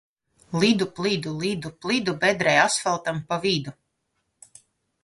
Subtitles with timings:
[0.61, 3.77] Lidu plidu, lidu plidu, bedrē asfaltam pa vidu!